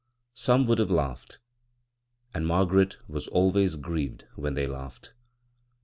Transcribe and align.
Some 0.33 0.65
would 0.65 0.79
have 0.79 0.89
laughed— 0.89 1.37
and 2.33 2.47
Margaret 2.47 2.97
was 3.07 3.27
always 3.27 3.75
grieved 3.75 4.25
when 4.33 4.55
they 4.55 4.65
laughed. 4.65 5.13